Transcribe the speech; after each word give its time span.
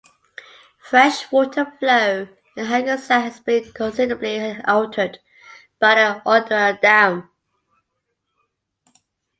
Freshwater 0.79 1.73
flow 1.77 2.21
in 2.21 2.29
the 2.55 2.65
Hackensack 2.65 3.23
has 3.23 3.39
been 3.39 3.71
considerably 3.71 4.57
altered 4.67 5.19
by 5.79 5.93
the 5.93 6.21
Oradell 6.25 6.81
Dam. 6.81 7.29